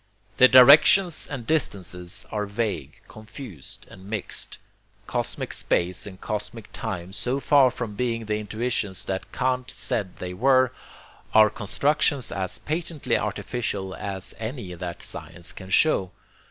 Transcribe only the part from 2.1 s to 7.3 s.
are vague, confused and mixed. Cosmic space and cosmic time,